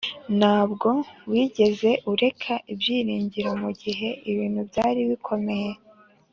ntabwo 0.39 0.87
wigeze 1.29 1.89
ureka 2.11 2.53
ibyiringiro 2.71 3.49
mugihe 3.61 4.09
ibihe 4.29 4.47
byari 4.69 5.01
bikomeye. 5.09 5.69